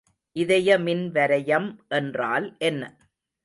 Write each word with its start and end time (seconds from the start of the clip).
இதய 0.35 0.77
மின்வரையம் 0.77 1.69
என்றால் 1.89 2.55
என்ன? 2.59 2.83